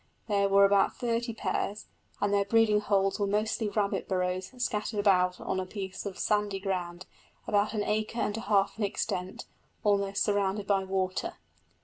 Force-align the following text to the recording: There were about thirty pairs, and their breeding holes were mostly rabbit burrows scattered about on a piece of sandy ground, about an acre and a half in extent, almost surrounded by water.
There 0.27 0.49
were 0.49 0.65
about 0.65 0.95
thirty 0.95 1.31
pairs, 1.31 1.85
and 2.19 2.33
their 2.33 2.43
breeding 2.43 2.79
holes 2.79 3.19
were 3.19 3.27
mostly 3.27 3.69
rabbit 3.69 4.07
burrows 4.09 4.49
scattered 4.57 4.99
about 4.99 5.39
on 5.39 5.59
a 5.59 5.65
piece 5.67 6.07
of 6.07 6.17
sandy 6.17 6.59
ground, 6.59 7.05
about 7.45 7.75
an 7.75 7.83
acre 7.83 8.19
and 8.21 8.35
a 8.35 8.41
half 8.41 8.79
in 8.79 8.83
extent, 8.83 9.45
almost 9.83 10.23
surrounded 10.23 10.65
by 10.65 10.85
water. 10.85 11.33